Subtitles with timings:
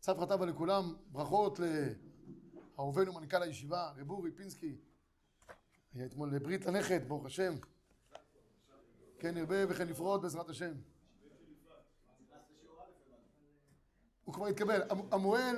[0.00, 1.58] צפרא טבא לכולם, ברכות
[2.78, 4.76] לאהובנו מנכ"ל הישיבה, רב אורי פינסקי.
[5.94, 7.54] היה אתמול ברית לנכד, ברוך השם.
[9.18, 10.72] כן ירבה וכן לפרוט בעזרת השם.
[14.24, 14.82] הוא כבר התקבל.
[14.90, 15.56] המ- המוהל,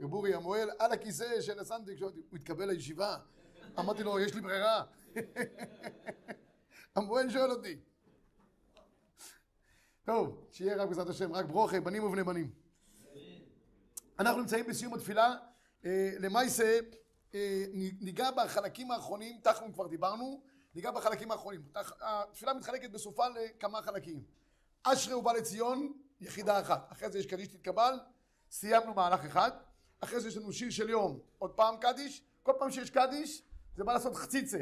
[0.00, 1.60] רב אורי, המוהל על הכיסא של
[2.04, 3.16] אותי, הוא התקבל לישיבה?
[3.78, 4.84] אמרתי לו, יש לי ברירה.
[6.96, 7.76] המוהל שואל אותי.
[10.04, 12.50] טוב, שיהיה רק בעזרת השם, רק ברוכה, בנים ובני בנים.
[14.18, 15.36] אנחנו נמצאים בסיום התפילה.
[15.84, 16.80] אה, למעשה,
[17.34, 17.64] אה,
[18.00, 20.42] ניגע בחלקים האחרונים, תחנו כבר דיברנו,
[20.74, 21.62] ניגע בחלקים האחרונים.
[22.00, 24.22] התפילה מתחלקת בסופה לכמה חלקים.
[24.82, 26.92] אשרי ובא לציון, יחידה אחת.
[26.92, 27.98] אחרי זה יש קדיש תתקבל,
[28.50, 29.50] סיימנו מהלך אחד.
[30.00, 32.22] אחרי זה יש לנו שיר של יום, עוד פעם קדיש.
[32.42, 33.42] כל פעם שיש קדיש,
[33.76, 34.58] זה בא לעשות חציצה,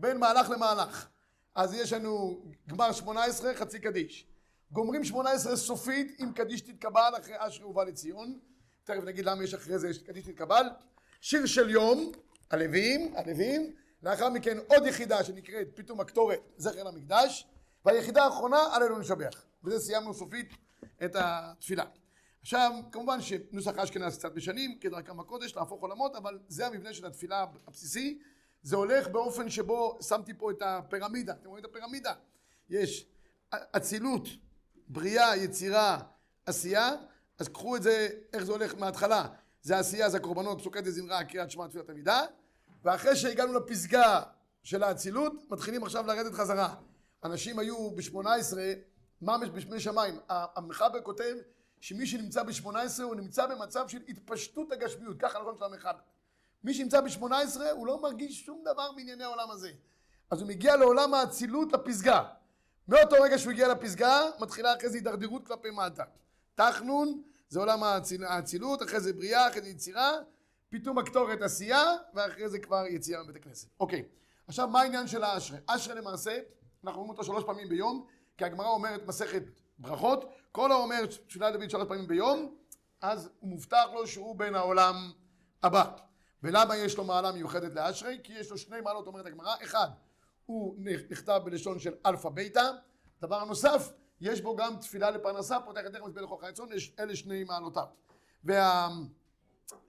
[0.00, 1.08] בין מהלך למהלך.
[1.54, 4.26] אז יש לנו גמר 18, חצי קדיש.
[4.72, 8.38] גומרים 18 סופית עם קדיש תתקבל אחרי אשרי ובא לציון.
[8.84, 10.66] תכף נגיד למה יש אחרי זה יש קדיש תתקבל.
[11.20, 12.12] שיר של יום,
[12.50, 13.74] הלווים, הלווים.
[14.02, 17.46] לאחר מכן עוד יחידה שנקראת פתאום הקטורת, זכר למקדש.
[17.84, 19.44] והיחידה האחרונה, עלינו לשבח.
[19.64, 20.54] וזה סיימנו סופית
[21.04, 21.84] את התפילה.
[22.40, 27.46] עכשיו, כמובן שנוסח אשכנז קצת משנים, כדרכם בקודש, להפוך עולמות, אבל זה המבנה של התפילה
[27.66, 28.18] הבסיסי.
[28.62, 31.32] זה הולך באופן שבו שמתי פה את הפירמידה.
[31.32, 32.12] אתם רואים את הפירמידה?
[32.68, 33.06] יש
[33.52, 34.28] אצילות,
[34.88, 35.98] בריאה, יצירה,
[36.46, 36.90] עשייה,
[37.38, 39.26] אז קחו את זה, איך זה הולך מההתחלה.
[39.62, 42.20] זה עשייה, זה הקורבנות, פסוקי דזמרה, קריאת שמע, תפילת עמידה.
[42.84, 44.22] ואחרי שהגענו לפסגה
[44.62, 46.74] של האצילות, מתחילים עכשיו לרדת חזרה.
[47.24, 48.56] אנשים היו ב-18,
[49.22, 50.18] ממש בשמי שמיים.
[50.28, 51.34] המחבר כותב
[51.80, 55.98] שמי שנמצא ב-18 הוא נמצא במצב של התפשטות הגשמיות, ככה הלשון של המחבר.
[56.64, 59.70] מי שנמצא ב-18 הוא לא מרגיש שום דבר מענייני העולם הזה.
[60.30, 62.24] אז הוא מגיע לעולם האצילות, לפסגה.
[62.88, 66.04] מאותו רגע שהוא הגיע לפסגה, מתחילה אחרי זה הידרדרות כלפי מטה.
[66.54, 70.12] תחנון זה עולם האציל, האצילות, אחרי זה בריאה, אחרי זה יצירה,
[70.68, 71.84] פתאום הקטורת עשייה,
[72.14, 73.68] ואחרי זה כבר יציאה מבית הכנסת.
[73.80, 74.04] אוקיי,
[74.46, 75.58] עכשיו מה העניין של האשרה?
[75.66, 76.38] אשרה למעשה,
[76.84, 79.42] אנחנו אומרים אותו שלוש פעמים ביום, כי הגמרא אומרת מסכת
[79.78, 82.54] ברכות, כל האומר תפילת דוד שלוש פעמים ביום,
[83.00, 85.12] אז הוא מובטח לו שהוא בן העולם
[85.62, 86.09] הבא.
[86.42, 88.20] ולמה יש לו מעלה מיוחדת לאשרי?
[88.22, 89.88] כי יש לו שני מעלות, אומרת הגמרא, אחד,
[90.46, 90.76] הוא
[91.10, 92.70] נכתב בלשון של אלפא ביתא,
[93.22, 96.68] דבר נוסף, יש בו גם תפילה לפרנסה, פותח את ידך ומשביע לכל חי רצון,
[96.98, 97.86] אלה שני מעלותיו.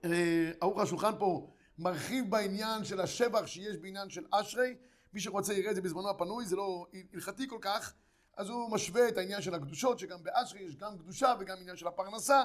[0.02, 4.76] והערוך השולחן פה מרחיב בעניין של השבח שיש בעניין של אשרי,
[5.12, 7.94] מי שרוצה יראה את זה בזמנו הפנוי, זה לא הלכתי כל כך,
[8.36, 11.86] אז הוא משווה את העניין של הקדושות, שגם באשרי יש גם קדושה וגם עניין של
[11.86, 12.42] הפרנסה,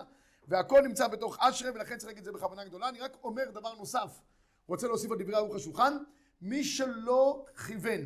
[0.48, 2.90] והכל נמצא בתוך אשרי, ולכן צריך להגיד את זה בכוונה גדולה.
[2.90, 4.22] אני רק אומר דבר נוסף,
[4.68, 5.98] רוצה להוסיף על דברי ערוך השולחן,
[6.42, 8.02] מי שלא כיוון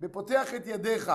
[0.00, 1.12] ופותח את ידיך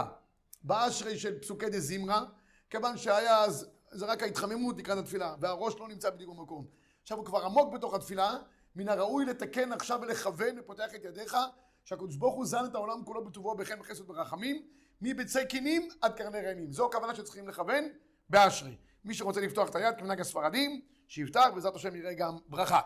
[0.64, 2.26] באשרי של פסוקי דה זמרה,
[2.70, 6.68] כיוון שהיה אז, זה רק ההתחממות לקראת התפילה, והראש לא נמצא בדיוק במקום.
[7.02, 8.38] עכשיו הוא כבר עמוק בתוך התפילה,
[8.76, 11.38] מן הראוי לתקן עכשיו ולכוון ופותח את ידיך,
[11.86, 14.68] שהקדוש ברוך הוא זן את העולם כולו בטובו בחן וחסד ברחמים,
[15.02, 16.72] מביצי קינים עד קרני ראמים.
[16.72, 17.84] זו הכוונה שצריכים לכוון
[18.30, 18.78] באשרי.
[19.08, 22.82] מי שרוצה לפתוח את היד כמנהג הספרדים, שיפתח, בעזרת השם יראה גם ברכה.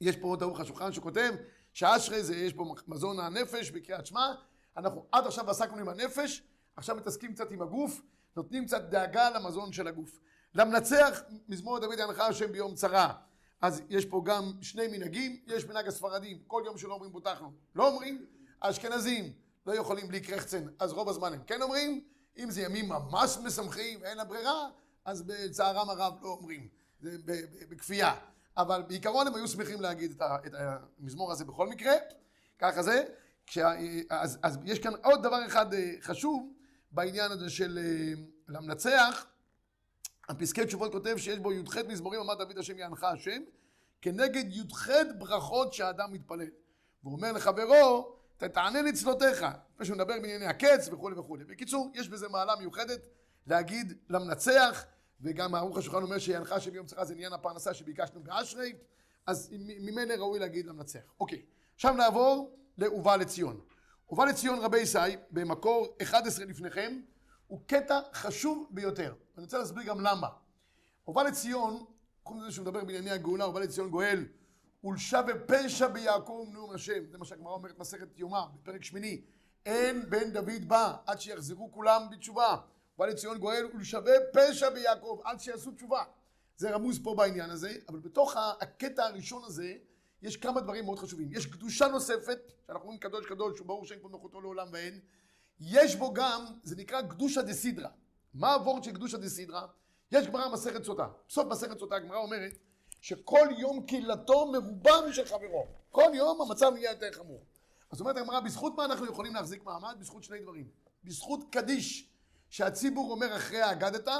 [0.00, 1.34] יש פה עוד ערוך השולחן שכותב
[1.72, 4.32] שאשרי זה, יש בו מזון הנפש בקריאת שמע.
[4.76, 6.42] אנחנו עד עכשיו עסקנו עם הנפש,
[6.76, 8.00] עכשיו מתעסקים קצת עם הגוף,
[8.36, 10.20] נותנים קצת דאגה למזון של הגוף.
[10.54, 13.12] למנצח, מזמור דוד ינחה השם ביום צרה.
[13.60, 17.88] אז יש פה גם שני מנהגים, יש מנהג הספרדים, כל יום שלא אומרים פותחנו, לא
[17.88, 18.26] אומרים,
[18.62, 19.32] האשכנזים
[19.66, 22.04] לא יכולים בלי קרחצן, אז רוב הזמן הם כן אומרים,
[22.38, 24.68] אם זה ימים ממש משמחים ואין לה ברירה,
[25.04, 26.68] אז בצערם הרב לא אומרים,
[27.00, 27.16] זה
[27.68, 28.14] בכפייה.
[28.56, 30.54] אבל בעיקרון הם היו שמחים להגיד את,
[30.98, 31.92] המזמור הזה בכל מקרה,
[32.58, 33.04] ככה זה.
[33.46, 33.72] כשה,
[34.10, 35.66] אז, אז יש כאן עוד דבר אחד
[36.00, 36.52] חשוב
[36.92, 37.78] בעניין הזה של
[38.48, 39.26] למנצח.
[40.28, 43.42] הפסקי תשובות כותב שיש בו י"ח מזמורים, אמר דוד השם יענך השם,
[44.02, 44.88] כנגד י"ח
[45.18, 46.48] ברכות שהאדם מתפלל.
[47.02, 51.44] והוא אומר לחברו, תענה לצלותיך, לפני שהוא מדבר בענייני הקץ וכולי וכולי.
[51.44, 53.00] בקיצור, יש בזה מעלה מיוחדת
[53.50, 54.84] להגיד למנצח,
[55.20, 58.72] וגם הערוך השולחן אומר שיענך השם ביום צרה זה עניין הפרנסה שביקשנו באשרי,
[59.26, 61.14] אז ממילא ראוי להגיד למנצח.
[61.20, 61.42] אוקיי,
[61.74, 63.60] עכשיו נעבור להובא לציון.
[64.06, 64.98] הובא לציון רבי ישי,
[65.30, 67.00] במקור 11 לפניכם,
[67.46, 69.14] הוא קטע חשוב ביותר.
[69.36, 70.28] אני רוצה להסביר גם למה.
[71.04, 71.84] הובא לציון,
[72.24, 74.26] חוץ מזה שהוא מדבר בענייני הגאולה, הובא לציון גואל,
[74.84, 77.04] ולשב ופשע ביעקב נאום השם.
[77.10, 79.22] זה מה שהגמרא אומרת מסכת יומא, בפרק שמיני.
[79.66, 82.56] אין בן דוד בא עד שיחזרו כולם בתשובה.
[83.00, 86.04] הובא לציון גואל ולשווה פשע ביעקב עד שיעשו תשובה.
[86.56, 89.74] זה רמוז פה בעניין הזה, אבל בתוך הקטע הראשון הזה
[90.22, 91.28] יש כמה דברים מאוד חשובים.
[91.32, 95.00] יש קדושה נוספת, שאנחנו אומרים קדוש קדוש, שהוא ברור שאין נוחותו לעולם ואין.
[95.60, 97.90] יש בו גם, זה נקרא קדושה דה סידרה.
[98.34, 99.66] מה הוורד של קדושה דה סידרה?
[100.12, 101.08] יש גמרא מסכת סוטה.
[101.28, 102.52] בסוף מסכת סוטה הגמרא אומרת
[103.00, 105.66] שכל יום קהילתו מרובה משל חברו.
[105.90, 107.44] כל יום המצב נהיה יותר חמור.
[107.90, 109.96] אז אומרת הגמרא, בזכות מה אנחנו יכולים להחזיק מעמד?
[109.98, 110.68] בזכות שני דברים.
[111.04, 112.09] בזכות קדיש,
[112.50, 114.16] שהציבור אומר אחרי האגדתא,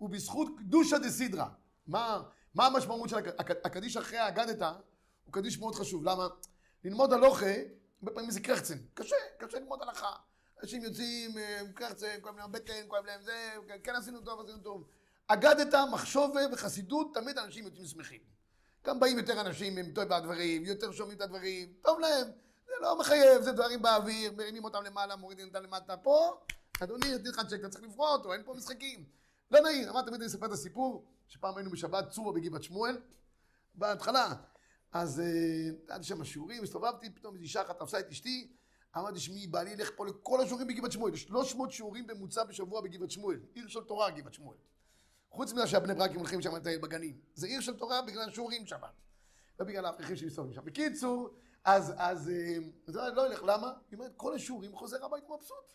[0.00, 1.48] ובזכות קדושה דה סידרה.
[1.86, 2.22] מה,
[2.54, 3.16] מה המשמעות של
[3.64, 4.72] הקדיש אחרי האגדתא?
[5.24, 6.04] הוא קדיש מאוד חשוב.
[6.04, 6.26] למה?
[6.84, 7.52] ללמוד הלוכה,
[8.02, 8.78] הרבה פעמים זה קרחצן.
[8.94, 10.12] קשה, קשה ללמוד הלכה.
[10.62, 14.84] אנשים יוצאים, אה, קרחצן, כואב להם בטן, כואב להם זה, כן עשינו טוב, עשינו טוב.
[15.26, 18.20] אגדתא, מחשובה וחסידות, תמיד אנשים יוצאים שמחים.
[18.86, 22.26] גם באים יותר אנשים עם טועה בדברים, יותר שומעים את הדברים, טוב להם.
[22.66, 25.96] זה לא מחייב, זה דברים באוויר, מרימים אותם למעלה, מורידים אותם למטה.
[25.96, 26.40] פה,
[26.82, 29.04] אדוני, נתן לך צ'ק, אתה צריך לבחור אותו, אין פה משחקים.
[29.50, 32.98] לא נעים, אמרת תמיד אני אספר את הסיפור, שפעם היינו בשבת צור בגבעת שמואל,
[33.74, 34.34] בהתחלה.
[34.92, 35.18] אז
[35.88, 38.52] היה לי שם השיעורים, הסתובבתי, פתאום אישה אחת תפסה את אשתי,
[38.96, 43.40] אמרתי, שמי, בעלי ילך פה לכל השיעורים בגבעת שמואל, 300 שיעורים בממוצע בשבוע בגבעת שמואל,
[43.54, 44.56] עיר של תורה גבעת שמואל.
[45.30, 47.20] חוץ מזה שהבני ברקים הולכים שם לטייל בגנים.
[47.34, 48.80] זה עיר של תורה בגלל שיעורים שם.
[49.60, 50.64] לא בגלל האברכים שמסתובבים שם.
[50.64, 51.30] בקיצור,
[51.64, 52.30] אז, אז,
[52.88, 53.72] אז לא ילך, למה?
[53.90, 55.72] היא אומרת, כל השיעורים חוזר הביתה מבסוט.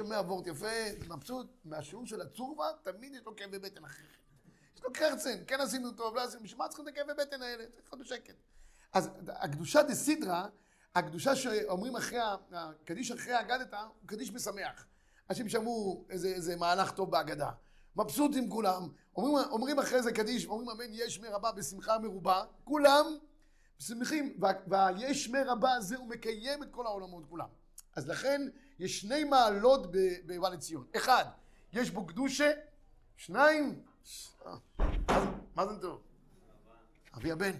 [0.00, 0.66] שומע וורט יפה,
[1.08, 4.04] מבסוט, מהשיעור של הצורבה, תמיד יש לו כאבי בטן אחר.
[4.76, 7.64] יש לו קרצן, כן עשינו טוב, לא עשינו, בשביל מה צריכים את הכאבי בטן האלה?
[7.66, 8.34] צריך להיות בשקט.
[8.92, 10.48] אז הקדושה דה סידרה,
[10.94, 12.18] הקדושה שאומרים אחרי,
[12.52, 14.86] הקדיש אחרי האגדתא, הוא קדיש משמח.
[15.30, 17.50] אנשים שמעו איזה, איזה מהלך טוב בהגדה.
[17.96, 23.06] מבסוטים כולם, אומרים, אומרים אחרי זה קדיש, אומרים אמן יש מרבה בשמחה מרובה, כולם
[23.78, 27.48] שמחים, והיש מרבה הזה הוא מקיים את כל העולמות כולם.
[27.96, 28.42] אז לכן
[28.80, 29.86] יש שני מעלות
[30.26, 30.86] בבא לציון.
[30.96, 31.24] אחד,
[31.72, 32.50] יש בו קדושה,
[33.16, 33.82] שניים,
[35.54, 36.00] מה זה טוב?
[37.16, 37.52] אבי הבן.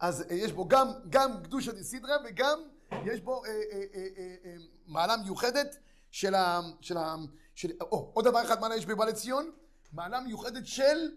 [0.00, 2.58] אז אה, יש בו גם, גם קדושה דסידרה וגם
[3.04, 4.56] יש בו אה, אה, אה, אה, אה,
[4.86, 5.76] מעלה מיוחדת
[6.10, 6.60] של ה...
[6.80, 7.14] של ה
[7.54, 9.50] של, או, עוד דבר אחד מעלה יש בבא לציון,
[9.92, 11.16] מעלה מיוחדת של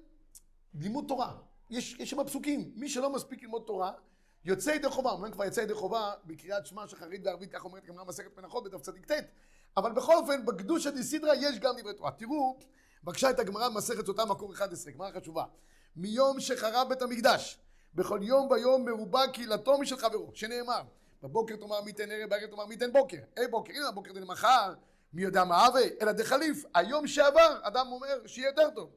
[0.73, 1.37] לימוד תורה.
[1.69, 3.91] יש, יש שם פסוקים, מי שלא מספיק ללמוד תורה,
[4.45, 8.03] יוצא ידי חובה, אומרים כבר יצא ידי חובה בקריאת שמע שחרית וערבית, כך אומרת גמרא
[8.03, 9.25] מסכת מנחות בדף צדיק ט',
[9.77, 12.11] אבל בכל אופן, בקדושה דיסידרא יש גם דברי תורה.
[12.11, 12.57] תראו,
[13.03, 15.43] בבקשה את הגמרא במסכת אותה מקור 11, גמרא חשובה.
[15.95, 17.59] מיום שחרב בית המקדש,
[17.95, 20.81] בכל יום ויום מרובה קהילתו משל חברו, שנאמר,
[21.23, 23.17] בבוקר תאמר מי תן ערב, בערב תאמר מי תן בוקר.
[23.37, 24.73] אי בוקר, הנה הבוקר תן מחר,
[25.13, 28.89] מי יודע מה הווה, אלא דחליף, היום שעבר, אדם אומר שיהיה יותר טוב.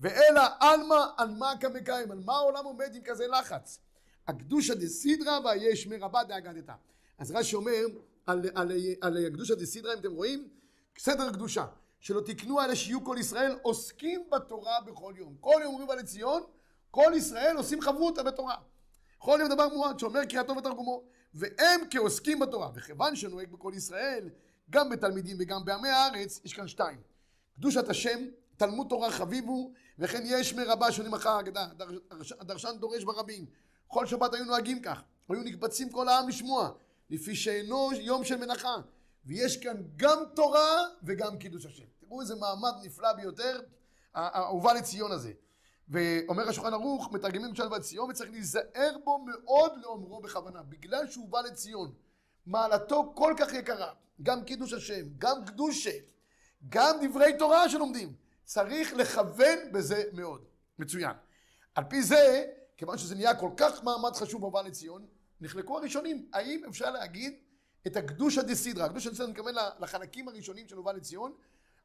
[0.00, 3.80] ואלא עלמא על מה כמקיים, על מה העולם עומד עם כזה לחץ.
[4.28, 6.72] הקדושה דסידרא והיש מרבה דאגדתא.
[7.18, 7.84] אז רש"י אומר
[8.26, 10.48] על, על, על, על הקדושה דסידרא, אם אתם רואים,
[10.98, 11.66] סדר קדושה.
[12.00, 15.36] שלא תקנו אלה שיהיו כל ישראל עוסקים בתורה בכל יום.
[15.40, 16.42] כל יום אומרים על לציון,
[16.90, 18.56] כל ישראל עושים חברותא בתורה.
[19.18, 21.02] כל יום דבר מועד שאומר קריאתו ותרגומו.
[21.34, 22.70] והם כעוסקים בתורה.
[22.74, 24.28] וכיוון שנוהג בכל ישראל,
[24.70, 27.00] גם בתלמידים וגם בעמי הארץ, יש כאן שתיים.
[27.56, 28.18] קדושת השם,
[28.56, 31.66] תלמוד תורה חביבו, וכן יש מרבה שונים אחר ההגדה.
[32.40, 33.46] הדרשן דורש ברבים.
[33.88, 35.02] כל שבת היו נוהגים כך.
[35.28, 36.70] היו נקבצים כל העם לשמוע,
[37.10, 38.76] לפי שאינו יום של מנחה.
[39.24, 41.84] ויש כאן גם תורה וגם קידוש השם.
[42.00, 43.60] תראו איזה מעמד נפלא ביותר,
[44.14, 45.32] האהובה לציון הזה.
[45.88, 51.28] ואומר השולחן ערוך, מתרגמים את שלווה ציון, וצריך להיזהר בו מאוד לאומרו בכוונה, בגלל שהוא
[51.28, 51.92] בא לציון.
[52.46, 53.92] מעלתו כל כך יקרה,
[54.22, 55.90] גם קידוש השם, גם קדושה,
[56.68, 58.12] גם דברי תורה שלומדים.
[58.44, 60.44] צריך לכוון בזה מאוד.
[60.78, 61.12] מצוין.
[61.74, 62.46] על פי זה,
[62.78, 65.06] כיוון שזה נהיה כל כך מעמד חשוב בבא לציון,
[65.40, 67.34] נחלקו הראשונים, האם אפשר להגיד
[67.86, 71.32] את הקדושה דה סידרה, הקדושה דה סידרה מתכוון לחלקים הראשונים של ובא לציון,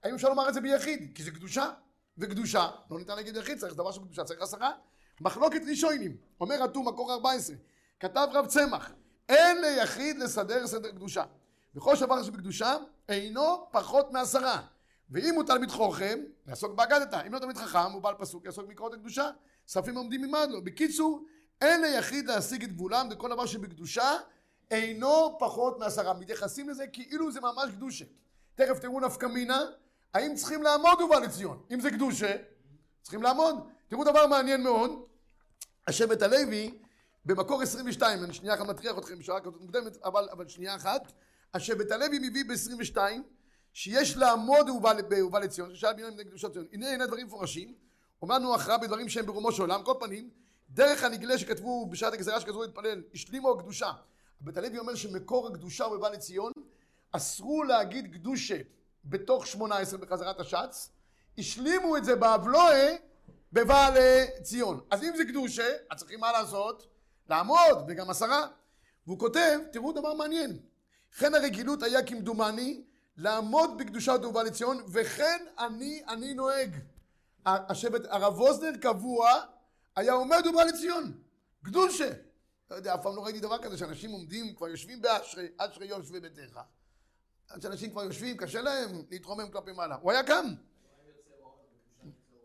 [0.04, 1.12] האם אפשר לומר את זה ביחיד?
[1.16, 1.72] כי זה קדושה,
[2.18, 4.72] וקדושה, לא ניתן להגיד יחיד, צריך דבר של קדושה, צריך עשרה.
[5.22, 7.56] מחלוקת ראשונים, אומר הטור מקור 14,
[8.00, 8.92] כתב רב צמח,
[9.30, 11.24] אין ליחיד לסדר סדר קדושה.
[11.76, 12.76] וכל שבר שבקדושה
[13.10, 14.62] אינו פחות מעשרה.
[15.10, 17.28] ואם הוא תלמיד חוכם, יעסוק באגדתא.
[17.28, 19.30] אם לא תלמיד חכם, הוא בעל פסוק, יעסוק מקראות הקדושה.
[19.68, 20.62] ספים עומדים לו.
[20.62, 21.26] בקיצור,
[21.62, 24.12] אין ליחיד להשיג את גבולם, וכל דבר שבקדושה
[24.72, 26.14] אינו פחות מעשרה.
[26.14, 28.06] מתייחסים לזה כאילו זה ממש קדושה.
[28.56, 29.62] תכף תראו נפקא מינה,
[30.14, 31.64] האם צריכים לעמוד ובא לציון?
[31.72, 32.36] אם זה קדושה,
[33.02, 33.56] צריכים לעמוד.
[33.88, 34.92] תראו דבר מעניין מאוד,
[35.88, 36.80] השבט הלוי,
[37.26, 41.12] במקור 22, אני שנייה אחת מטריח אתכם בשעה כזאת מוקדמת, אבל, אבל שנייה אחת,
[41.54, 42.98] השבט הלוי מביא ב-22,
[43.74, 46.66] שיש לעמוד ובא לציון, ששאל נגד קדושת ציון.
[46.74, 47.74] הנה הנה דברים מפורשים,
[48.24, 50.30] אומרנו הכרעה בדברים שהם ברומו של עולם, כל פנים,
[50.70, 53.92] דרך הנגלה שכתבו בשעת הגזרה שכתבו להתפלל, השלימו הקדושה.
[54.42, 56.52] הבית הלוי אומר שמקור הקדושה הוא בבא לציון,
[57.12, 58.58] אסרו להגיד קדושה
[59.06, 60.90] בתוך שמונה עשרה בחזרת השץ,
[61.38, 62.96] השלימו את זה באבלואה
[63.54, 64.80] בבא לציון.
[64.92, 66.88] אז אם זה קדושה, אז צריכים מה לעשות?
[67.30, 68.48] לעמוד, וגם עשרה.
[69.08, 70.60] והוא כותב, תראו דבר מעניין,
[71.18, 72.84] כן הרגילות היה כמדומני
[73.18, 76.93] לעמוד בקדושת ובא לציון, וכן אני, אני נוהג.
[77.46, 79.32] השבט, הרב ווזנר קבוע,
[79.96, 81.22] היה עומד ובא לציון.
[81.64, 82.12] גדולשה.
[82.72, 86.20] לא יודע, אף פעם לא ראיתי דבר כזה שאנשים עומדים, כבר יושבים באשרי, אשרי יושבי
[86.20, 86.60] ביתך.
[87.62, 89.96] שאנשים כבר יושבים, קשה להם להתרומם כלפי מעלה.
[89.96, 90.46] הוא היה קם.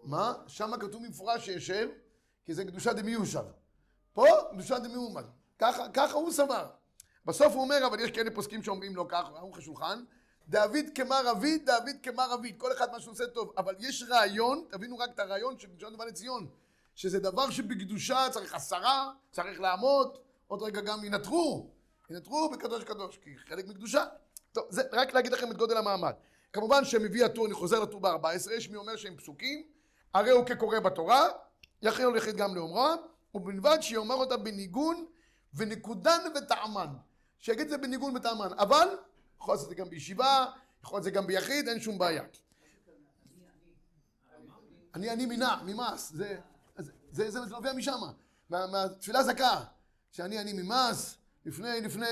[0.03, 0.35] מה?
[0.47, 1.89] שם כתוב במפורש שישב,
[2.45, 3.45] כי זה קדושה דמיושב.
[4.13, 5.25] פה קדושה דמיומד.
[5.59, 6.71] ככה, ככה הוא סבר.
[7.25, 10.05] בסוף הוא אומר, אבל יש כאלה פוסקים שאומרים לו ככה, ערוך השולחן,
[10.49, 14.65] דוד כמר אביד, דוד כמר אביד, כל אחד מה שהוא עושה טוב, אבל יש רעיון,
[14.71, 16.47] תבינו רק את הרעיון של קדושת דבר לציון,
[16.95, 21.71] שזה דבר שבקדושה צריך עשרה, צריך לעמוד, עוד רגע גם ינטרו,
[22.11, 24.05] ינטרו בקדוש קדוש, כי חלק מקדושה.
[24.53, 26.13] טוב, זה רק להגיד לכם את גודל המעמד.
[26.53, 29.63] כמובן שמביא הטור, אני חוזר לטור ב-14, יש מי אומר שהם פסוקים,
[30.15, 31.29] הרי הוא כקורא בתורה,
[31.83, 32.95] יכריע ליחיד גם לאומרה,
[33.35, 35.07] ובלבד שיאמר אותה בניגון
[35.55, 36.89] ונקודן וטעמן.
[37.39, 38.89] שיגיד את זה בניגון וטעמן, אבל
[39.41, 40.47] יכול לעשות את זה גם בישיבה,
[40.83, 42.23] יכול לעשות את זה גם ביחיד, אין שום בעיה.
[44.95, 46.39] אני אני מינה, ממס, זה,
[47.11, 48.01] זה, זה נובע משם,
[48.51, 49.65] מהתפילה זכה,
[50.11, 52.07] שאני אני ממס, לפני, לפני,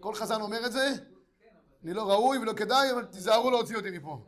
[0.00, 0.94] כל חזן אומר את זה,
[1.84, 4.18] אני לא ראוי ולא כדאי, אבל תיזהרו להוציא אותי מפה.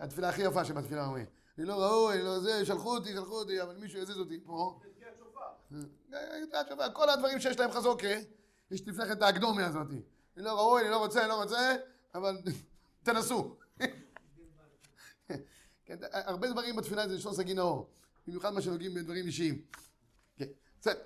[0.00, 1.26] התפילה הכי יפה שבתפילה אומרים.
[1.58, 4.80] אני לא ראוי, אני לא זה, שלחו אותי, שלחו אותי, אבל מישהו יזיז אותי פה.
[6.92, 8.08] כל הדברים שיש להם חזוקה,
[8.70, 9.86] יש כן את האקדומיה הזאת.
[10.36, 11.76] אני לא ראוי, אני לא רוצה, אני לא רוצה,
[12.14, 12.38] אבל
[13.02, 13.56] תנסו.
[15.86, 17.90] כן, הרבה דברים בתפילה זה לשון סגי נאור,
[18.26, 19.62] במיוחד מה שנוגעים בדברים אישיים.
[20.36, 20.46] כן,
[20.80, 21.00] בסדר.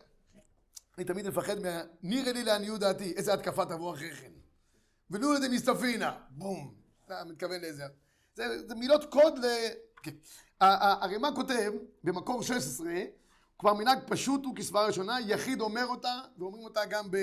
[0.99, 1.83] אני תמיד מפחד מה...
[2.03, 4.33] נראה לי לעניות דעתי, איזה התקפה תבוא אחרי כן.
[5.11, 6.75] ולו לדי מסתפינה, בום.
[7.07, 7.85] אתה מתכוון לאיזה...
[8.35, 9.47] זה, זה מילות קוד ל...
[10.03, 10.11] כן.
[10.61, 11.73] הרמ"א כותב
[12.05, 12.93] במקור 16,
[13.59, 17.17] כבר מנהג פשוט הוא כסברה ראשונה, יחיד אומר אותה, ואומרים אותה גם ב...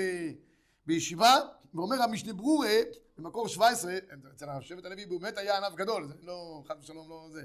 [0.86, 1.36] בישיבה,
[1.74, 2.76] ואומר המשנה ברורה,
[3.18, 3.98] במקור 17,
[4.34, 7.42] אצל השבט הלוי באמת היה ענף גדול, זה לא, חד ושלום לא זה.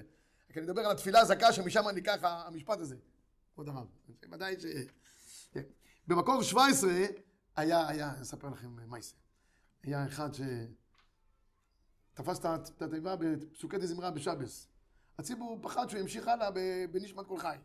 [0.50, 2.96] רק אני מדבר על התפילה הזכה שמשם ניקח המשפט הזה.
[3.56, 3.84] עוד אמר,
[4.32, 4.66] ודאי ש...
[5.52, 5.62] כן.
[6.08, 6.92] במקור 17
[7.56, 9.16] היה, היה, אני אספר לכם מה יעשה.
[9.84, 10.42] היה אחד ש...
[12.14, 14.68] תפס את התיבה בפסוקי דזמרה בשבס.
[15.18, 16.50] הציבור פחד שהוא ימשיך הלאה
[16.92, 17.56] בנשמת כל חי.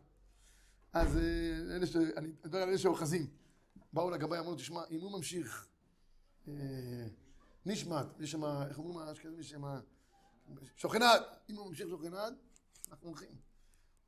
[0.93, 1.95] אז אה, אלה ש...
[1.95, 3.27] אני מדבר על אלה שאוחזים.
[3.93, 5.67] באו לגבאי, אמרו לו, תשמע, אם הוא ממשיך
[6.47, 6.53] אה,
[7.65, 9.63] נשמת, יש שם, איך אומרים האשכנזים, יש שם
[10.75, 12.35] שוכנד, אם הוא ממשיך שוכנד,
[12.89, 13.35] אנחנו הולכים.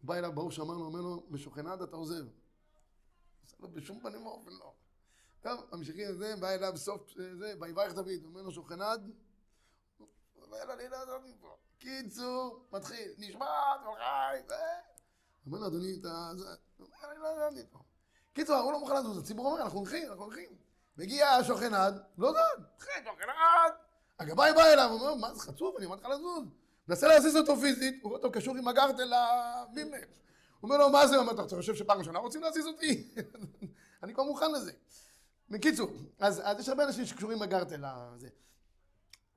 [0.04, 2.26] בא אליו, ברוך שאמר לו, אומר לו, בשוכנד אתה עוזב.
[3.60, 4.74] לא, בשום פנים ואופן לא.
[5.42, 9.12] טוב, ממשיכים את זה, בא אליו סוף אה, זה, ויברך דוד, אומר לו שוכנד.
[11.78, 13.46] קיצור, מתחיל, נשמע,
[13.82, 14.54] וחי, ו...
[15.46, 16.32] אומר לו, אדוני, אתה...
[16.80, 17.80] אני לא יודע מפה.
[18.34, 20.50] קיצור, הוא לא מוכן לזוז, הציבור אומר, אנחנו הולכים, אנחנו הולכים.
[20.98, 23.74] מגיע השוכנד, לא זז, התחיל שוכנד.
[24.20, 26.44] הגבאי בא אליו, הוא אומר, מה זה חצוף, אני אמרתי לך לזוז.
[26.88, 29.98] מנסה להזיז אותו פיזית, הוא רואה אותו קשור עם הגרטל לבימל.
[29.98, 31.16] הוא אומר לו, מה זה?
[31.16, 33.14] הוא אומר, אתה חושב שפעם ראשונה רוצים להזיז אותי?
[34.04, 34.72] אני כבר מוכן לזה.
[35.50, 38.28] בקיצור, אז, אז יש הרבה אנשים שקשורים עם הגרטל לזה.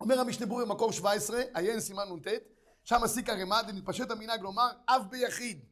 [0.00, 2.28] אומר המשנה ברור במקור 17, עיין סימן נ"ט,
[2.84, 5.64] שם סיק הרמ"ד, ומתפשט המנהג לומר אף ביחיד.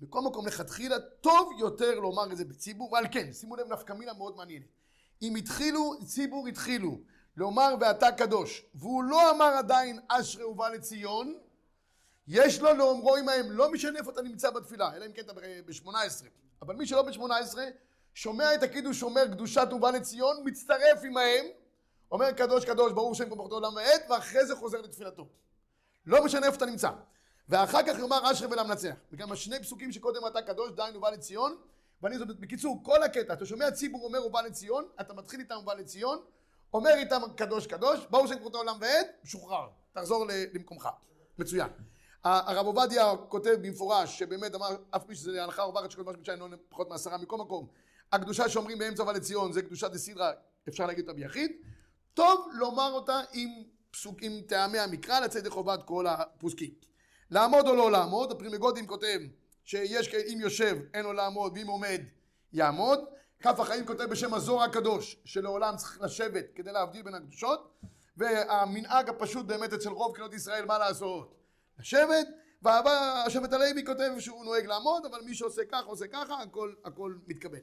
[0.00, 4.12] בכל מקום לכתחילה טוב יותר לומר את זה בציבור, ועל כן, שימו לב נפקא מינה
[4.12, 4.66] מאוד מעניינת.
[5.22, 7.00] אם התחילו, ציבור התחילו
[7.36, 11.38] לומר ואתה קדוש, והוא לא אמר עדיין אשרי ובא לציון,
[12.28, 15.32] יש לו לאומרו עמהם, לא משנה איפה אתה נמצא בתפילה, אלא אם כן אתה
[15.66, 16.24] ב-18,
[16.62, 17.58] אבל מי שלא ב-18,
[18.14, 21.44] שומע את הקידוש אומר קדושת ובא לציון, מצטרף עמהם,
[22.10, 25.28] אומר קדוש קדוש ברור שם כמוכתו עולם ועד, ואחרי זה חוזר לתפילתו.
[26.06, 26.90] לא משנה איפה אתה נמצא.
[27.48, 28.94] ואחר כך יאמר אשרי ולמנצח.
[29.12, 31.56] וגם השני פסוקים שקודם אתה קדוש, דהיינו בא לציון,
[32.02, 35.54] ואני זאת, בקיצור, כל הקטע, אתה שומע ציבור אומר הוא בא לציון, אתה מתחיל איתם
[35.54, 36.18] הוא בא לציון,
[36.74, 40.88] אומר איתם קדוש קדוש, ברור שם כמותו עולם ועד, משוחרר, תחזור למקומך.
[41.38, 41.68] מצוין.
[42.24, 46.48] הרב עובדיה כותב במפורש, שבאמת אמר, אף פי שזה הלכה עוברת שכל מה שבשעין לא
[46.68, 47.66] פחות מעשרה מכל מקום,
[48.12, 50.32] הקדושה שאומרים באמצע ובא לציון זה קדושה דסידרה,
[50.68, 51.52] אפשר להגיד אותה ביחיד,
[52.14, 53.48] טוב לומר אותה עם
[53.90, 56.70] פסוק, עם טעמי המקרא לצאת ידי חובת כל הפוסקים.
[57.30, 59.18] לעמוד או לא לעמוד, הפרי מגדים כותב
[59.64, 62.00] שיש אם יושב אין לו לעמוד ואם עומד
[62.52, 63.00] יעמוד.
[63.40, 67.72] כף החיים כותב בשם הזוהר הקדוש שלעולם צריך לשבת כדי להבדיל בין הקדושות
[68.16, 71.34] והמנהג הפשוט באמת אצל רוב קהילות ישראל מה לעשות?
[71.78, 72.26] לשבת
[72.62, 77.58] והשבט הלוי כותב שהוא נוהג לעמוד אבל מי שעושה ככה עושה ככה הכל, הכל מתקבל.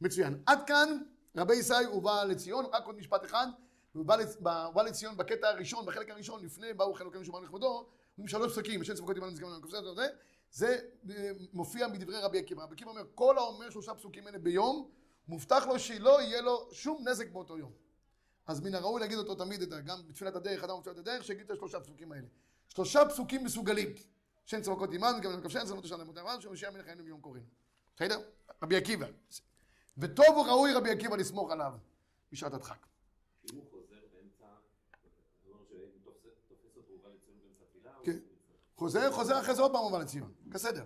[0.00, 0.42] מצוין.
[0.46, 0.98] עד כאן
[1.36, 3.46] לגבי אשרי ובא לציון רק עוד משפט אחד
[3.94, 7.86] ובא לציון בקטע הראשון, בחלק הראשון, לפני באו חלקים שמענו לכבודו,
[8.18, 10.02] אומרים שלוש פסקים, ושם צבקות ימנו נזכרים לכבודו,
[10.50, 10.78] זה
[11.10, 12.62] אה, מופיע בדברי רבי עקיבא.
[12.62, 14.90] רבי עקיבא אומר, כל האומר שלושה פסוקים האלה ביום,
[15.28, 17.72] מובטח לו שלא יהיה לו שום נזק באותו יום.
[18.46, 21.80] אז מן הראוי להגיד אותו תמיד, גם בתפילת הדרך, אדם בתפילת הדרך, שיגיד את השלושה
[21.80, 22.26] פסוקים האלה.
[22.68, 23.88] שלושה פסוקים מסוגלים.
[24.46, 27.44] שאין צמקות עימן, גם למקב שאין צמקות לשם למות עמד, שמשיח מלך היינו מיום קוראים.
[27.96, 28.20] בסדר?
[28.62, 29.06] רבי עקיבא.
[29.98, 31.74] וטוב וראוי רבי עקיבא לסמוך עליו
[32.32, 32.86] בשעת הדחק.
[33.52, 34.46] אם הוא חוזר באמצע,
[35.44, 35.66] זאת אומרת
[36.44, 38.18] שתופס אותו ובא לציון באמצע תפילה, כן.
[38.76, 40.32] חוזר, חוזר אחרי זה עוד פעם ובא לציון.
[40.46, 40.84] בסדר.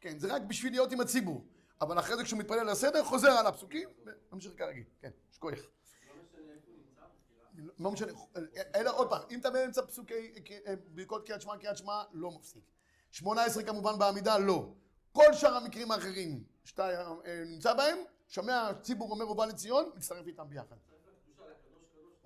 [0.00, 1.44] כן, זה רק בשביל להיות עם הציבור.
[1.80, 3.88] אבל אחרי זה כשהוא מתפלל לסדר, חוזר על הפסוקים,
[4.32, 4.84] וממשיך כרגיל.
[5.00, 5.58] כן, שכוח.
[7.78, 8.12] לא משנה,
[8.74, 10.32] אלא עוד פעם, אם אתה באמצע פסוקי
[10.94, 12.62] ברכות קריאת שמע, קריאת שמע, לא מפסיק.
[13.10, 14.68] 18 כמובן בעמידה, לא.
[15.12, 16.88] כל שאר המקרים האחרים שאתה
[17.26, 20.76] אה, נמצא בהם, שומע ציבור אומר ובא לציון, מצטרף איתם ביחד.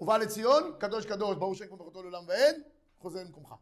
[0.01, 2.63] ובא לציון, קדוש קדוש, ברור שאין כמו בכותו לעולם ואין,
[2.99, 3.55] חוזר למקומך.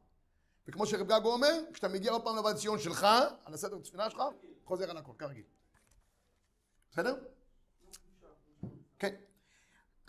[0.68, 3.06] וכמו שרב גגו אומר, כשאתה מגיע עוד פעם לבא לציון שלך,
[3.44, 4.22] על הסדר התפילה שלך,
[4.64, 5.44] חוזר על הכל, כרגיל.
[6.90, 7.16] בסדר?
[8.98, 9.14] כן.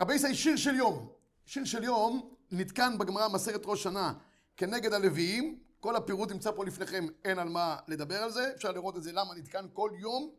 [0.00, 1.12] רבי ישראל שיר של יום.
[1.46, 4.14] שיר של יום נתקן בגמרא מסרת ראש שנה
[4.56, 8.96] כנגד הלוויים, כל הפירוט נמצא פה לפניכם, אין על מה לדבר על זה, אפשר לראות
[8.96, 10.30] את זה למה נתקן כל יום,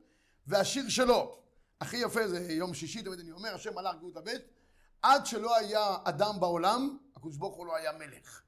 [0.48, 1.38] והשיר שלו,
[1.82, 4.42] הכי יפה זה יום שישי, תמיד אני אומר, השם מלאך גאות הבית,
[5.02, 8.42] עד שלא היה אדם בעולם, הקדוש ברוך הוא לא היה מלך.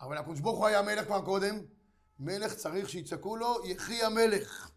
[0.00, 1.60] אבל הקדוש ברוך הוא היה מלך כבר קודם,
[2.18, 4.70] מלך צריך שיצעקו לו, יחי המלך.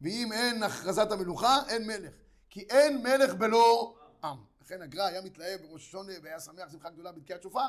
[0.00, 2.12] ואם אין הכרזת המלוכה, אין מלך.
[2.50, 4.38] כי אין מלך בלא עם.
[4.62, 7.60] לכן הגר"א היה מתלהב בראש השונה והיה שמח שמחה גדולה בתקיעת שופר,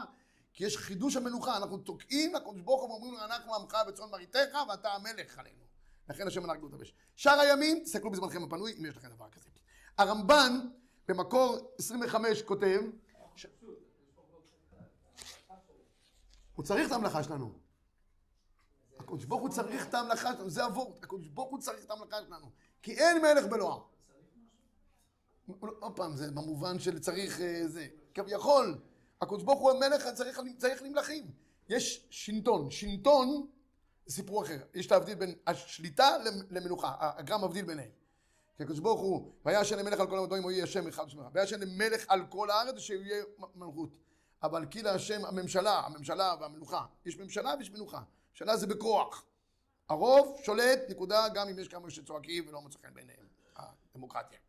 [0.54, 4.58] כי יש חידוש המלוכה, אנחנו תוקעים לקדוש ברוך הוא ואומרים לו, אנחנו עמך וצאן מרעיתך
[4.70, 5.64] ואתה המלך עלינו.
[6.10, 6.94] לכן השם מלך גדול תבש.
[7.16, 9.50] שאר הימים, תסתכלו בזמנכם הפנוי, אם יש לכם דבר כזה.
[9.98, 10.60] הרמב"ן
[11.08, 12.82] במקור 25 כותב,
[13.36, 13.46] ש...
[16.64, 17.52] הוא צריך את המלאכה שלנו.
[19.00, 22.18] הקדוש ברוך הוא צריך את המלאכה שלנו, זה הוורט, הקדוש ברוך הוא צריך את המלאכה
[22.28, 22.52] שלנו.
[22.82, 23.78] כי אין מלך בלואה.
[25.80, 27.88] עוד פעם, זה במובן של צריך אה, זה.
[28.14, 28.78] כביכול,
[29.22, 31.32] הקדוש ברוך הוא המלך, צריך, צריך למלכים.
[31.70, 32.72] יש שנטון.
[32.72, 33.48] שנטון
[34.06, 34.58] זה סיפור אחר.
[34.74, 36.18] יש להבדיל בין השליטה
[36.50, 36.96] למלוכה.
[37.00, 37.90] הגרם מבדיל ביניהם.
[38.58, 41.30] כי הקדוש ברוך הוא, והיה השם למלך על כל המדברים, הוא יהיה השם אחד ושמחה.
[41.34, 43.24] והיה השם למלך על כל הארץ, שהוא יהיה
[43.56, 43.90] מלכות.
[44.44, 46.86] אבל כאילו השם, הממשלה, הממשלה והמלוכה.
[47.06, 48.02] יש ממשלה ויש מלוכה.
[48.32, 49.26] ממשלה זה בכוח.
[49.90, 53.28] הרוב שולט, נקודה, גם אם יש כמה שצועקים ולא מוצא חן בעיניהם.
[53.56, 54.40] הדמוקרטיה.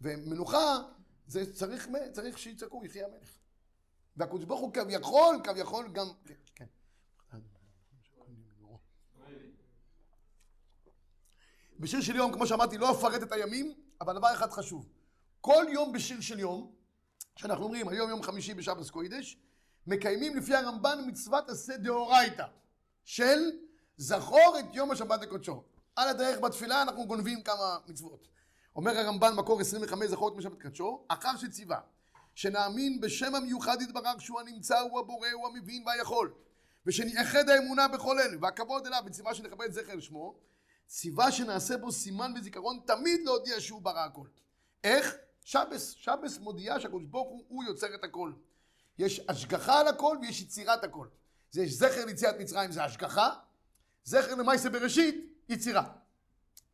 [0.00, 0.76] ומלוכה,
[1.26, 3.30] זה צריך, צריך שיצעקו, יחי המלך.
[4.16, 6.06] והקדוש ברוך הוא כביכול, כביכול גם...
[6.24, 6.34] כן.
[6.54, 7.38] כן.
[11.78, 14.88] בשיר של יום, כמו שאמרתי, לא אפרט את הימים, אבל דבר אחד חשוב.
[15.40, 16.72] כל יום בשיר של יום,
[17.38, 19.36] שאנחנו אומרים, היום יום חמישי בשבס קוידש,
[19.86, 22.44] מקיימים לפי הרמב"ן מצוות עשה דאורייתא,
[23.04, 23.38] של
[23.96, 25.62] זכור את יום השבת לקודשו.
[25.96, 28.28] על הדרך בתפילה אנחנו גונבים כמה מצוות.
[28.76, 31.80] אומר הרמב"ן מקור 25 זכור את יום השבת לקודשו, אחר שציווה,
[32.34, 36.34] שנאמין בשם המיוחד יתברך שהוא הנמצא, הוא הבורא, הוא המבין והיכול,
[36.86, 40.38] ושנייחד האמונה בכל אלה, והכבוד אליו בציווה שנכבד זכר שמו,
[40.86, 44.26] ציווה שנעשה בו סימן וזיכרון תמיד להודיע שהוא ברא הכל.
[44.84, 45.14] איך?
[45.48, 45.90] שבס.
[45.90, 48.32] שבס מודיע שהקדוש ברוך הוא, הוא יוצר את הכל.
[48.98, 51.06] יש השגחה על הכל ויש יצירת הכל.
[51.50, 53.30] זה יש זכר ליציאת מצרים זה השגחה,
[54.04, 55.84] זכר למעשה בראשית, יצירה.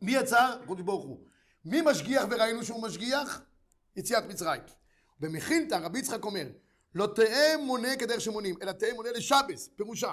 [0.02, 0.58] מי יצר?
[0.62, 1.26] הקדוש ברוך הוא.
[1.64, 3.42] מי משגיח וראינו שהוא משגיח?
[3.96, 4.62] יציאת מצרים.
[5.20, 6.46] במכילתא רבי יצחק אומר,
[6.94, 10.12] לא תהא מונה כדרך שמונים, אלא תהא מונה לשבס, פירושה.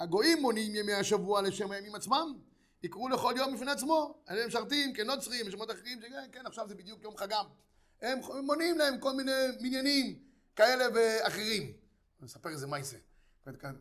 [0.00, 2.38] הגויים מונים ימי השבוע לשם הימים עצמם,
[2.82, 7.02] יקראו לכל יום בפני עצמו, הם משרתים כנוצרים, בשמות אחרים, כן, כן, עכשיו זה בדיוק
[7.02, 7.44] יום חגם.
[8.02, 10.18] הם מונים להם כל מיני מניינים
[10.56, 11.62] כאלה ואחרים.
[12.20, 12.96] אני אספר איזה מייסה.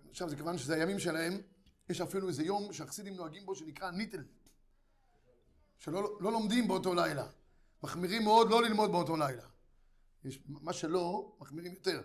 [0.09, 1.41] עכשיו זה כיוון שזה הימים שלהם,
[1.89, 4.23] יש אפילו איזה יום שהחסידים נוהגים בו שנקרא ניטל.
[5.77, 7.27] שלא לא לומדים באותו לילה.
[7.83, 9.43] מחמירים מאוד לא ללמוד באותו לילה.
[10.23, 12.01] יש, מה שלא, מחמירים יותר.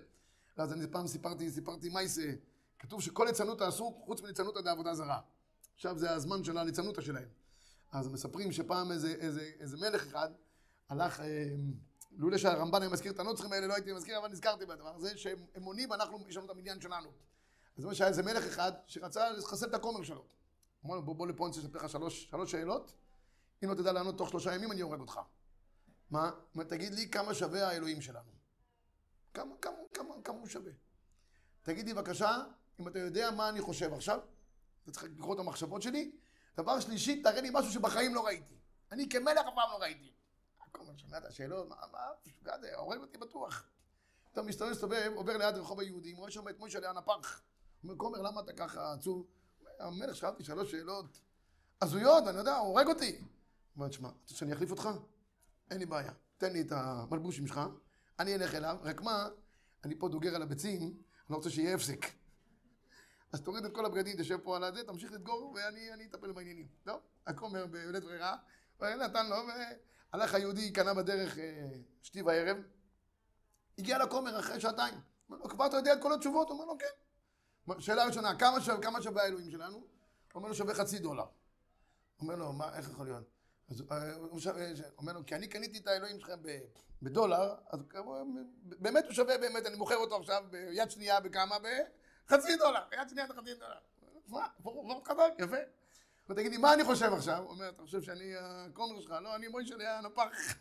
[0.57, 2.33] אז אני פעם סיפרתי, סיפרתי מייסה,
[2.79, 5.20] כתוב שכל ליצנות אסור חוץ מליצנות עד העבודה זרה.
[5.74, 7.29] עכשיו זה הזמן של הליצנותא שלהם.
[7.92, 10.31] אז מספרים שפעם איזה, איזה, איזה מלך אחד
[10.88, 11.27] הלך, אה,
[12.16, 15.38] לולא שהרמב"ן היה מזכיר את הנוצרים האלה, לא הייתי מזכיר, אבל נזכרתי בדבר הזה, שהם
[15.57, 17.09] מונים, אנחנו, יש לנו את המניין שלנו.
[17.09, 17.12] אז
[17.77, 20.24] זה אומר שהיה איזה מלך אחד שרצה לחסל את הכומר שלו.
[20.87, 22.92] אמר לו, בוא, בוא רוצה לספר לך שלוש, שלוש שאלות,
[23.64, 25.20] אם לא תדע לענות תוך שלושה ימים, אני הורג אותך.
[26.11, 26.31] מה?
[26.55, 28.31] מה, תגיד לי כמה שווה האלוהים שלנו.
[29.35, 30.72] כמה, כמה, כמה, כמה הוא שווה.
[31.62, 32.42] תגיד לי בבקשה,
[32.81, 34.20] אם אתה יודע מה אני חושב עכשיו,
[34.83, 36.12] אתה צריך לקרוא את המחשבות שלי.
[36.57, 38.55] דבר שלישי, תראה לי משהו שבחיים לא ראיתי.
[38.92, 40.12] אני כמלך אף פעם לא ראיתי.
[40.75, 43.67] הכומר שומע את השאלות, מה, מה, משוגע זה, הורג אותי בטוח.
[44.33, 47.41] אתה מסתובב, מסתובב, עובר ליד רחוב היהודים, רואה שם את מוישה ליאן הפח.
[47.83, 49.27] הוא אומר, כומר, למה אתה ככה עצוב?
[49.79, 51.21] המלך שאלתי שלוש שאלות.
[51.83, 53.17] הזויות, אני יודע, הוא הורג אותי.
[53.17, 53.27] הוא
[53.77, 54.89] אומר, תשמע, אתה רוצה שאני אחליף אותך?
[55.71, 56.13] אין לי בעיה.
[56.39, 57.61] תן לי את המלבושים שלך,
[58.19, 59.29] אני אלך אליו, רק מה,
[59.85, 60.93] אני פה דוגר על הביצים, אני
[61.31, 62.07] לא רוצה שיהיה הפסק.
[63.33, 66.69] אז תוריד את כל הבגדים, תשב פה על הזה, תמשיך לדגור, ואני אני אטפל בעניינים.
[66.85, 68.37] טוב, הכומר בלית ברירה,
[68.81, 69.37] ונתן לו,
[70.14, 71.68] והלך היהודי, קנה בדרך אה,
[72.03, 72.57] שתי וערב,
[73.79, 74.94] הגיע לכומר אחרי שעתיים.
[75.29, 76.48] אומר לו, כבר אתה יודע את כל התשובות?
[76.48, 77.81] הוא אומר לו, כן.
[77.81, 79.77] שאלה ראשונה, כמה שווה, כמה שווה האלוהים שלנו?
[79.77, 79.87] הוא
[80.35, 81.24] אומר לו, שווה חצי דולר.
[82.20, 83.24] אומר לו, מה, איך יכול להיות?
[83.70, 84.66] אז אה, הוא שווה,
[84.98, 86.38] אומר לו, כי אני קניתי את האלוהים שלכם
[87.03, 87.81] בדולר, אז
[88.64, 91.57] באמת הוא שווה באמת, אני מוכר אותו עכשיו ביד שנייה בכמה?
[91.59, 93.79] בחצי דולר, יד שנייה בחצי דולר.
[94.29, 95.57] מה, וורט חזק, יפה.
[96.29, 97.39] ותגיד לי, מה אני חושב עכשיו?
[97.39, 99.15] הוא אומר, אתה חושב שאני הכומר שלך?
[99.23, 100.23] לא, אני מוישה הנפח.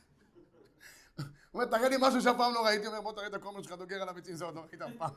[1.18, 3.62] הוא אומר, תראה לי משהו שאף פעם לא ראיתי, הוא אומר, בוא תראה את הכומר
[3.62, 5.10] שלך דוגר על הביצים, זה עוד לא ראית אף פעם.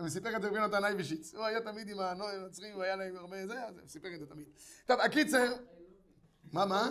[0.00, 1.34] אני סיפר את זה ברינו תנאי ושיץ.
[1.34, 4.26] הוא היה תמיד עם הנוצרים, הוא היה להם הרבה זה, אז הוא סיפר את זה
[4.26, 4.48] תמיד.
[4.86, 5.52] טוב, הקיצר...
[6.52, 6.90] מה, מה?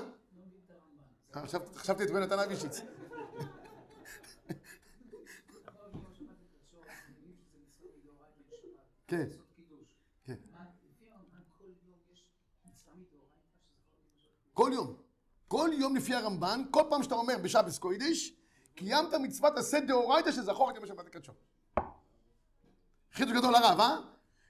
[1.75, 2.09] חשבתי את
[2.49, 2.81] ושיץ.
[9.07, 9.29] כן.
[9.31, 9.44] כן.
[14.53, 14.95] כל יום.
[15.47, 18.33] כל יום לפי הרמב"ן, כל פעם שאתה אומר בשבס קוידיש,
[18.75, 21.31] קיימת מצוות עשה דאורייתא שזכור את יום השבת הקדשו.
[23.13, 23.97] חידוש גדול לרב, אה?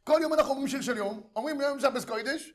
[0.04, 2.54] כל יום אנחנו אומרים שיר של יום, אומרים יום שבס קוידש,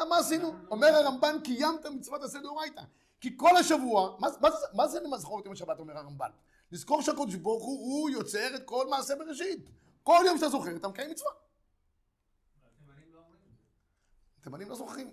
[0.00, 0.54] מה, מה עשינו?
[0.70, 2.82] אומר הרמב"ן, קיימת מצוות עשה דאורייתא.
[3.20, 6.30] כי כל השבוע, מה, מה, מה זה לזכור את יום השבת, אומר הרמב"ן?
[6.72, 9.70] לזכור שהקדוש ברוך הוא, הוא יוצר את כל מעשה בראשית.
[10.02, 11.30] כל יום שאתה זוכר, אתה מקיים מצווה.
[14.40, 15.12] התימנים לא זוכרים.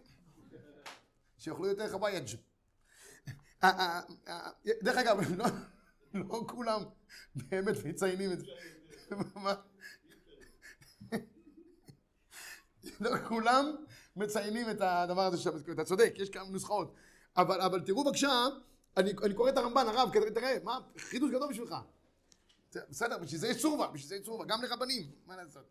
[1.37, 2.27] שיאכלו יותר חווייג'.
[4.83, 5.45] דרך אגב, לא,
[6.13, 6.81] לא כולם
[7.35, 8.45] באמת מציינים את זה.
[12.99, 13.75] לא כולם
[14.15, 15.69] מציינים את הדבר הזה המזכורת.
[15.69, 16.95] אתה צודק, יש כמה נוסחאות.
[17.37, 18.45] אבל, אבל תראו בבקשה,
[18.97, 21.75] אני, אני קורא את הרמב"ן, הרב, תראה, מה, חידוש גדול בשבילך.
[22.75, 25.69] בסדר, בשביל זה יש צורבה, בשביל זה יש צורבה, גם לרבנים, מה לעשות.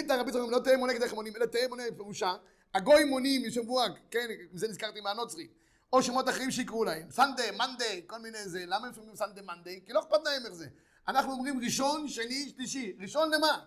[0.00, 2.34] את הרבי צורבה, לא תהיה מונה כדרך מונים, אלא תהיה מונה פירושה.
[2.74, 5.48] הגוי מונים ישבוע, כן, זה נזכרתי מהנוצרי.
[5.92, 7.10] או שמות אחרים שיקראו להם.
[7.10, 8.64] סנדה, מנדה, כל מיני זה.
[8.66, 9.70] למה הם שומעים סנדה, מנדה?
[9.86, 10.66] כי לא אכפת להם איך זה.
[11.08, 12.96] אנחנו אומרים ראשון, שני, שלישי.
[13.00, 13.64] ראשון למה?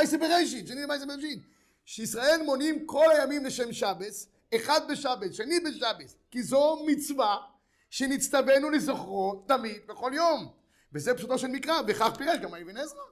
[0.00, 0.66] יעשה בראשית?
[0.66, 1.38] שני למה יעשה בראשית?
[1.84, 7.36] שישראל מונים כל הימים לשם שבס, אחד בשבס, שני בשבס, כי זו מצווה
[7.90, 10.52] שנצטווינו לזוכרו תמיד בכל יום.
[10.92, 13.02] וזה פשוטו של מקרא, וכך פירש גם האבן עזרא.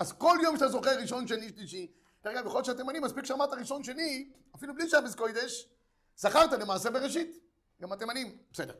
[0.00, 1.90] אז כל יום שאתה זוכר ראשון, שני, שלישי,
[2.24, 5.68] דרך אגב, יכול להיות מספיק שאמרת ראשון, שני, אפילו בלי שבס קוידש,
[6.16, 7.38] זכרת למעשה בראשית.
[7.82, 8.74] גם התימנים, בסדר.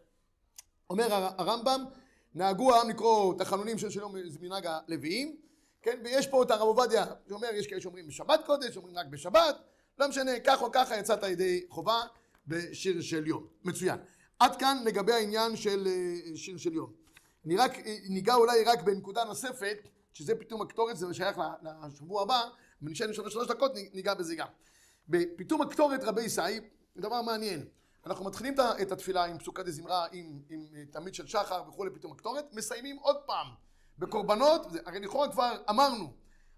[0.90, 1.84] אומר הרמב"ם,
[2.34, 5.36] נהגו העם לקרוא תחנונים של שלום מנהג הלוויים,
[5.82, 9.56] כן, ויש פה את הרב עובדיה, שאומר, יש כאלה שאומרים בשבת קודש, אומרים רק בשבת,
[9.98, 12.00] לא משנה, כך או ככה יצאת ידי חובה
[12.46, 13.46] בשיר של יום.
[13.64, 13.98] מצוין.
[14.38, 16.92] עד כאן לגבי העניין של אה, שיר של יום.
[17.46, 21.40] אני רק, אה, ניגע אולי רק בנקודה נוספת, שזה פתאום הקטורת, זה שייך
[21.86, 22.42] לשבוע הבא,
[22.82, 24.46] אבל נשאר שלוש, שלוש דקות, ניגע בזה גם.
[25.08, 26.58] בפתאום הקטורת רבי זה
[26.96, 27.66] דבר מעניין.
[28.06, 32.12] אנחנו מתחילים את התפילה עם פסוקה דזמרה, עם, עם אה, תמיד של שחר וכולי, פתאום
[32.12, 33.46] הקטורת, מסיימים עוד פעם
[33.98, 36.12] בקורבנות, הרי לכאורה כבר אמרנו.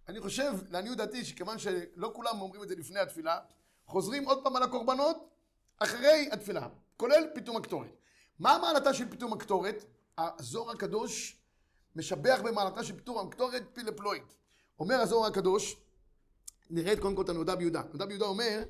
[0.09, 3.39] אני חושב, לעניות דעתי, שכיוון שלא כולם אומרים את זה לפני התפילה,
[3.87, 5.29] חוזרים עוד פעם על הקורבנות
[5.79, 7.97] אחרי התפילה, כולל פתאום הקטורת.
[8.39, 9.85] מה מעלתה של פתאום הקטורת?
[10.19, 11.42] הזוהר הקדוש
[11.97, 14.37] משבח במעלתה של פתאום הקטורת פילפלואית.
[14.79, 15.77] אומר הזוהר הקדוש,
[16.71, 17.83] נראה קודם כל את הנודע ביהודה.
[17.93, 18.63] נודע ביהודה אומר,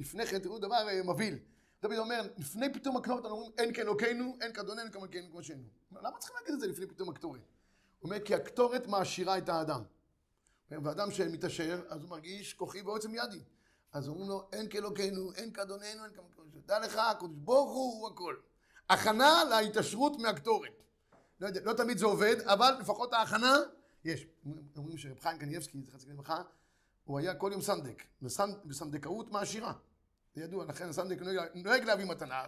[0.00, 1.38] לפני כן תראו דבר אה, מבהיל.
[1.82, 5.62] דוד אומר, לפני פתאום הקטורת אנחנו אומרים, אין כאלוקינו, אין כאדוננו, כמלכנו כמו שנו.
[5.92, 7.40] למה צריכים להגיד את זה לפני פתאום הקטורת?
[7.40, 9.82] הוא אומר, כי הקטורת מעשירה את האדם.
[10.70, 13.40] ואדם שמתעשר, אז הוא מרגיש כוחי ועוצם ידי.
[13.92, 16.44] אז אומרים לו, אין כאלוקינו, אין כאדוננו, אין כמלכנו.
[16.66, 18.36] דע לך, הקדוש ברוך הוא הכל.
[18.90, 20.82] הכנה להתעשרות מהקטורת.
[21.40, 23.56] לא יודע, לא תמיד זה עובד, אבל לפחות ההכנה
[24.04, 24.26] יש.
[24.76, 26.42] אומרים שרב חיים קניאבסקי, זכר לברכה,
[27.04, 28.02] הוא היה כל יום סנדק,
[28.66, 29.72] וסנדקאות מעשירה.
[30.34, 31.18] זה ידוע, לכן הסנדק
[31.54, 32.44] נוהג להביא מתנה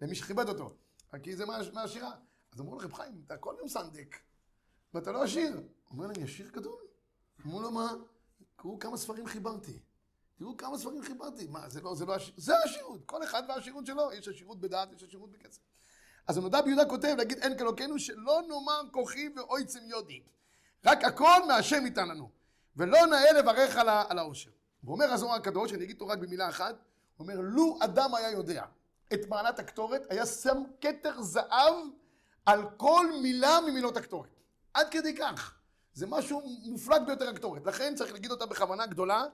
[0.00, 0.76] למי שכיבד אותו,
[1.22, 2.12] כי זה מעשירה.
[2.52, 4.16] אז אמרו לרב חיים, אתה כל יום סנדק,
[4.94, 5.56] ואתה לא עשיר.
[5.56, 6.82] הוא אומר להם, עשיר גדול?
[7.46, 7.94] אמרו לו, מה?
[8.56, 9.78] תראו כמה ספרים חיברתי.
[10.36, 11.46] תראו כמה ספרים חיברתי.
[11.46, 12.34] מה, זה לא, זה לא עשיר?
[12.36, 13.04] זה העשירות.
[13.06, 14.12] כל אחד והעשירות שלו.
[14.12, 15.60] יש עשירות בדעת, יש עשירות בכסף.
[16.26, 20.22] אז הנודע ביהודה כותב, להגיד אין כאלוקינו, שלא נאמר כוחי ואויצם יודי.
[20.84, 22.30] רק הכל מהשם ניתן לנו.
[22.76, 24.50] ולא נאה לברך על, על העושר.
[24.84, 26.74] ואומר הזוהר הקדוש, אני אגיד אותו רק במילה אחת,
[27.16, 28.64] הוא אומר, לו אדם היה יודע
[29.12, 31.74] את מעלת הקטורת, היה שם כתר זהב
[32.46, 34.40] על כל מילה ממילות הקטורת.
[34.74, 35.54] עד כדי כך.
[35.92, 37.66] זה משהו מופלג ביותר הקטורת.
[37.66, 39.24] לכן צריך להגיד אותה בכוונה גדולה,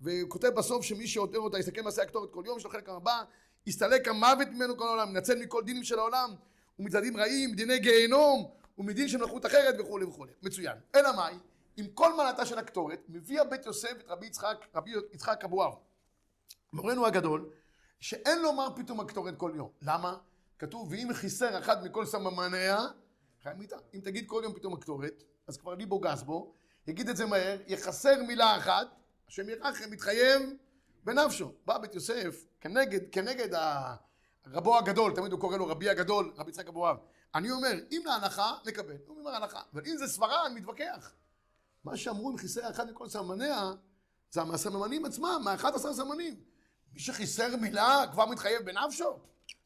[0.00, 3.22] והוא כותב בסוף שמי שעותר אותה יסתכל מעשה הקטורת כל יום, יש לו חלק הבא,
[3.66, 6.34] יסתלק המוות ממנו כל העולם, ינצל מכל דינים של העולם,
[6.78, 10.32] ומצעדים רעים, דיני גיהנום, ומדין של מלכות אחרת וכולי וכולי.
[10.42, 10.76] מצוין.
[10.94, 11.34] אלא מאי?
[11.76, 15.72] עם כל מעלתה של הקטורת, מביא הבית יוסף את רבי יצחק, רבי יצחק אבואב,
[16.72, 17.50] מורנו הגדול,
[18.00, 19.68] שאין לומר פתאום הקטורת כל יום.
[19.82, 20.16] למה?
[20.58, 22.78] כתוב, ואם חיסר אחד מכל סממניה,
[23.42, 23.56] חיים.
[23.94, 26.54] אם תגיד כל יום פתאום הקטורת, אז כבר ליבו גס בו,
[26.86, 28.86] יגיד את זה מהר, יחסר מילה אחת,
[29.28, 30.42] השם ירחם, מתחייב
[31.04, 31.52] בנפשו.
[31.64, 33.48] בא בית יוסף כנגד, כנגד
[34.46, 36.96] רבו הגדול, תמיד הוא קורא לו רבי הגדול, רבי יצחק אבואב.
[37.34, 38.96] אני אומר, אם להנחה, נקבל.
[39.06, 39.62] הוא אומר הנחה.
[39.72, 41.12] אבל אם זה סברה, אני מתווכח.
[41.84, 43.72] מה שאמרו עם חיסר אחד מכל סממניה,
[44.30, 46.40] זה הסממנים עצמם, מאחד עשר סממנים.
[46.92, 49.18] מי שחיסר מילה כבר מתחייב בנפשו?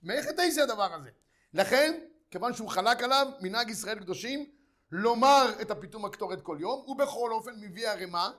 [0.03, 1.11] מאיך את איזה הדבר הזה?
[1.55, 4.51] לכן, כיוון שהוא חלק עליו, מנהג ישראל קדושים,
[4.91, 8.31] לומר את הפיתום הקטורת כל יום, ובכל אופן מביא ערימה,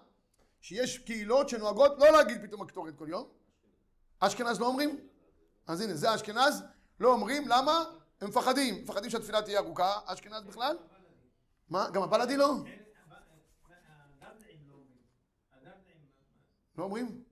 [0.65, 3.29] שיש קהילות שנוהגות לא להגיד פיתום הקטורת כל יום.
[4.19, 5.07] אשכנז לא אומרים?
[5.67, 6.63] אז הנה, זה אשכנז,
[6.99, 7.83] לא אומרים, למה?
[8.21, 10.77] הם מפחדים, מפחדים שהתפילה תהיה ארוכה, אשכנז בכלל?
[11.69, 11.89] מה?
[11.93, 12.55] גם הבלדי לא?
[16.77, 17.23] לא אומרים?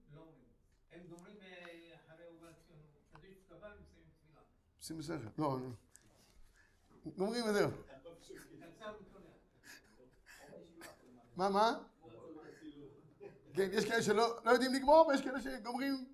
[4.81, 5.13] שים בשכל.
[5.37, 5.57] לא,
[7.17, 7.69] גומרים וזהו.
[11.35, 11.92] מה, מה?
[13.53, 16.05] כן, יש כאלה שלא לא יודעים לגמור, ויש כאלה שגומרים,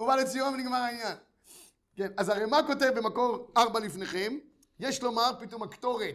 [0.00, 1.16] ובא לציון ונגמר העניין.
[1.96, 4.38] כן, אז הרי מה כותב במקור ארבע לפניכם?
[4.80, 6.14] יש לומר פתאום הקטורת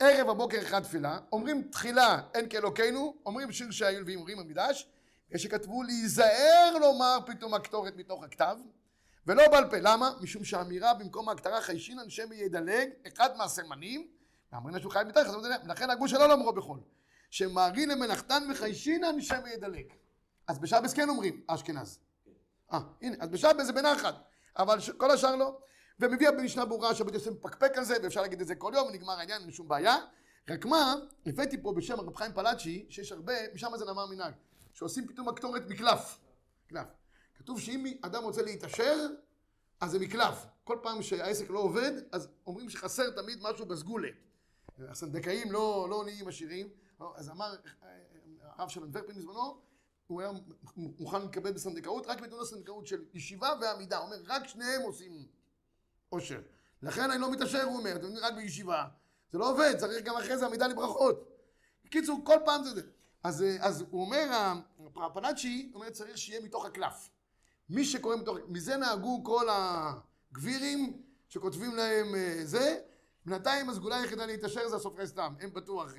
[0.00, 4.88] ערב הבוקר אחד תפילה, אומרים תחילה אין כאלוקינו, אומרים שיר שהיו לווים אומרים במקדש,
[5.30, 8.56] ושכתבו להיזהר לומר פתאום הקטורת מתוך הכתב,
[9.26, 9.76] ולא בעל פה.
[9.80, 10.12] למה?
[10.20, 14.08] משום שהאמירה במקום ההקטרה חיישינן שמא ידלג, אחד מהסמנים,
[14.52, 15.32] ואמרינן שהוא חי מתחת,
[15.64, 16.78] לכן הגוש שלא לאמרו בכל.
[17.34, 19.86] שמערין למלאכתן וחיישינן שמא ידלג.
[20.46, 21.98] אז בשבס כן אומרים, אשכנז.
[22.72, 24.14] אה, הנה, אז בשבס זה בנחת,
[24.58, 25.58] אבל כל השאר לא.
[26.00, 29.12] ומביא במשנה ברורה שבית יוסף מפקפק על זה, ואפשר להגיד את זה כל יום, ונגמר
[29.12, 29.96] העניין, אין שום בעיה.
[30.50, 30.94] רק מה,
[31.26, 34.34] הבאתי פה בשם הרב חיים פלאצ'י, שיש הרבה, משם זה נאמר מנהג,
[34.72, 36.18] שעושים פתאום הקטורת מקלף.
[36.68, 36.86] קלף.
[37.34, 39.06] כתוב שאם אדם רוצה להתעשר,
[39.80, 40.46] אז זה מקלף.
[40.64, 44.08] כל פעם שהעסק לא עובד, אז אומרים שחסר תמיד משהו בסגולה.
[44.78, 46.68] הסנדקאים לא, לא נהיים עשירים,
[47.16, 47.54] אז אמר
[48.42, 49.60] הרב של אנטוורפן בזמנו,
[50.06, 50.30] הוא היה
[50.76, 53.96] מוכן לקבל בסנדקאות, רק בדיון הסנדקאות של ישיבה ועמידה.
[53.96, 55.26] הוא אומר, רק שניהם עושים
[56.08, 56.40] עושר.
[56.82, 58.84] לכן אני לא מתעשר, הוא אומר, אתם יודעים, רק בישיבה.
[59.32, 61.28] זה לא עובד, צריך גם אחרי זה עמידה לברכות.
[61.84, 62.82] בקיצור, כל פעם זה זה.
[63.24, 64.52] אז, אז הוא אומר,
[64.96, 67.10] הפלאצ'י, אומר, צריך שיהיה מתוך הקלף.
[67.68, 72.80] מי שקורא מתוך, מזה נהגו כל הגבירים שכותבים להם אה, זה,
[73.26, 75.92] בינתיים הסגולה היחידה להתעשר זה הסופרי סתם, הם בטוח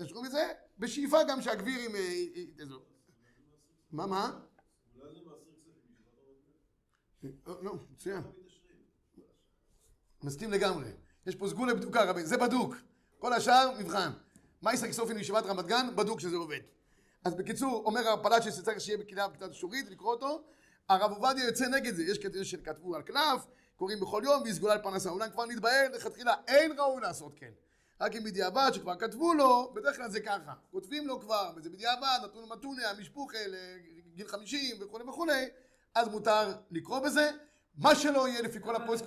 [0.00, 1.90] יתעשרו אה, מזה, בשאיפה גם שהגבירים
[2.34, 2.78] יתעזרו.
[2.78, 2.84] אה,
[3.92, 4.40] מה, מה?
[7.46, 8.22] לא, מצוין.
[10.22, 10.90] מסכים לגמרי.
[11.26, 12.74] יש פה סגולה בדוקה, רבי, זה בדוק.
[13.18, 14.10] כל השאר, מבחן.
[14.62, 15.96] מה ישחק סופין בישיבת רמת גן?
[15.96, 16.60] בדוק שזה עובד.
[17.24, 20.44] אז בקיצור, אומר הפלאצ'י שצריך שיהיה בקהילה בקהילת שורית, לקרוא אותו,
[20.88, 24.74] הרב עובדיה יוצא נגד זה, יש כאלה שכתבו על כנף, קוראים בכל יום והיא סגולה
[24.74, 27.52] לפרנסה, אולי כבר נתבהר לכתחילה, אין ראוי לעשות כן.
[28.00, 32.18] רק אם בדיעבד שכבר כתבו לו, בדרך כלל זה ככה, כותבים לו כבר, וזה בדיעבד,
[32.24, 35.48] נתנו לו מתוניה, משפוחה, לגיל חמישים וכולי וכולי,
[35.94, 37.30] אז מותר לקרוא בזה,
[37.74, 39.04] מה שלא יהיה לפי כל הפוסק...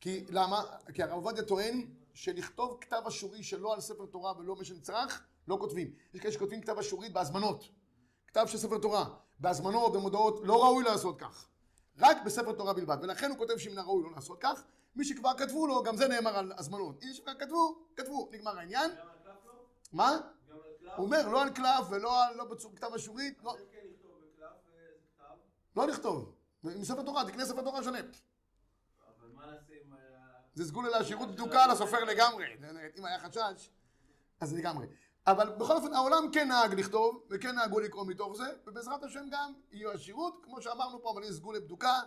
[0.00, 0.64] כי למה?
[0.94, 5.56] כי הרב עובדיה טוען שלכתוב כתב אשורי שלא על ספר תורה ולא מה שנצרך, לא
[5.60, 5.94] כותבים.
[6.14, 7.68] יש כאלה שכותבים כתב אשורית בהזמנות.
[8.26, 9.04] כתב של ספר תורה.
[9.38, 11.48] בהזמנות, במודעות, לא ראוי לעשות כך.
[11.98, 12.96] רק בספר תורה בלבד.
[13.02, 14.64] ולכן הוא כותב שמן הראוי לא לעשות כך.
[14.96, 17.04] מי שכבר כתבו לו, גם זה נאמר על הזמנות.
[17.04, 18.90] מי שכבר כתבו, כתבו, נגמר העניין.
[18.90, 19.52] גם על קלף לא?
[19.92, 20.10] מה?
[20.50, 20.92] גם על קלף?
[20.96, 24.50] הוא אומר, לא על קלף ולא על, לא בצור כתב אשורית, לא, כן לכתוב בקלף
[24.66, 25.34] ואיזה כתב.
[25.76, 26.34] לא לכתוב.
[26.64, 27.94] מספר תורה, תקנה ספר תורה שלם.
[27.94, 29.96] אבל מה נעשה עם ה...
[30.54, 32.46] זה סגולה לעשירות בדוקה לסופר לגמרי.
[32.98, 33.70] אם היה חשש,
[34.40, 34.86] אז לגמרי.
[35.26, 39.52] אבל בכל אופן העולם כן נהג לכתוב, וכן נהגו לקרוא מתוך זה, ובעזרת השם גם
[39.72, 42.00] יהיו עשירות, כמו שאמרנו פה, אבל יש סגולה בדוקה,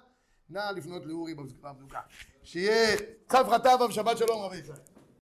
[0.49, 1.99] נא לפנות לאורי בבדוקה.
[2.43, 2.97] שיהיה
[3.31, 4.96] צו חטאיו ושבת שלום רבי ישראל.